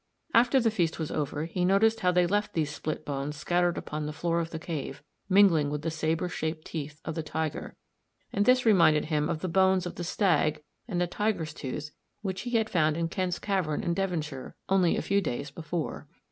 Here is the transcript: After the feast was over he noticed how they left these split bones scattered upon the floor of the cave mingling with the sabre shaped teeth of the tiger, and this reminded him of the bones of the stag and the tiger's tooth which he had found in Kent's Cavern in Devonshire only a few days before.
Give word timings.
After 0.33 0.59
the 0.59 0.71
feast 0.71 0.97
was 0.97 1.11
over 1.11 1.45
he 1.45 1.63
noticed 1.63 1.99
how 1.99 2.11
they 2.11 2.25
left 2.25 2.53
these 2.53 2.73
split 2.73 3.05
bones 3.05 3.35
scattered 3.37 3.77
upon 3.77 4.07
the 4.07 4.11
floor 4.11 4.39
of 4.39 4.49
the 4.49 4.57
cave 4.57 5.03
mingling 5.29 5.69
with 5.69 5.83
the 5.83 5.91
sabre 5.91 6.27
shaped 6.27 6.65
teeth 6.65 6.99
of 7.05 7.13
the 7.13 7.21
tiger, 7.21 7.75
and 8.33 8.45
this 8.45 8.65
reminded 8.65 9.05
him 9.05 9.29
of 9.29 9.41
the 9.41 9.47
bones 9.47 9.85
of 9.85 9.97
the 9.97 10.03
stag 10.03 10.63
and 10.87 10.99
the 10.99 11.05
tiger's 11.05 11.53
tooth 11.53 11.91
which 12.23 12.41
he 12.41 12.57
had 12.57 12.67
found 12.67 12.97
in 12.97 13.09
Kent's 13.09 13.37
Cavern 13.37 13.83
in 13.83 13.93
Devonshire 13.93 14.55
only 14.69 14.97
a 14.97 15.03
few 15.03 15.21
days 15.21 15.51
before. 15.51 16.07